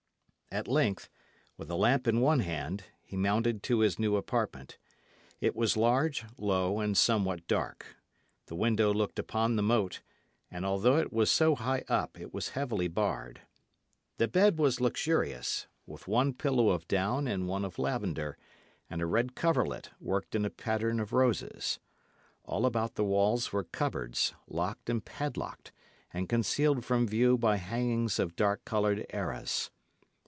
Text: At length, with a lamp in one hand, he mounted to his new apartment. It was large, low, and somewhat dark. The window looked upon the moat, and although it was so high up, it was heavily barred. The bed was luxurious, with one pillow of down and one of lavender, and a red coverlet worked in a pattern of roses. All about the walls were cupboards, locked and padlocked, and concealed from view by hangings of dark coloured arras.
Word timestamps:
At 0.53 0.67
length, 0.67 1.07
with 1.55 1.69
a 1.69 1.75
lamp 1.77 2.09
in 2.09 2.19
one 2.19 2.41
hand, 2.41 2.83
he 3.01 3.15
mounted 3.15 3.63
to 3.63 3.79
his 3.79 3.97
new 3.97 4.17
apartment. 4.17 4.77
It 5.39 5.55
was 5.55 5.77
large, 5.77 6.25
low, 6.37 6.81
and 6.81 6.97
somewhat 6.97 7.47
dark. 7.47 7.95
The 8.47 8.55
window 8.57 8.93
looked 8.93 9.17
upon 9.17 9.55
the 9.55 9.63
moat, 9.63 10.01
and 10.51 10.65
although 10.65 10.97
it 10.97 11.13
was 11.13 11.31
so 11.31 11.55
high 11.55 11.85
up, 11.87 12.19
it 12.19 12.33
was 12.33 12.49
heavily 12.49 12.89
barred. 12.89 13.39
The 14.17 14.27
bed 14.27 14.59
was 14.59 14.81
luxurious, 14.81 15.67
with 15.85 16.05
one 16.09 16.33
pillow 16.33 16.67
of 16.71 16.85
down 16.89 17.29
and 17.29 17.47
one 17.47 17.63
of 17.63 17.79
lavender, 17.79 18.37
and 18.89 19.01
a 19.01 19.05
red 19.05 19.35
coverlet 19.35 19.91
worked 20.01 20.35
in 20.35 20.43
a 20.43 20.49
pattern 20.49 20.99
of 20.99 21.13
roses. 21.13 21.79
All 22.43 22.65
about 22.65 22.95
the 22.95 23.05
walls 23.05 23.53
were 23.53 23.63
cupboards, 23.63 24.33
locked 24.49 24.89
and 24.89 25.05
padlocked, 25.05 25.71
and 26.13 26.27
concealed 26.27 26.83
from 26.83 27.07
view 27.07 27.37
by 27.37 27.55
hangings 27.55 28.19
of 28.19 28.35
dark 28.35 28.65
coloured 28.65 29.05
arras. 29.11 29.71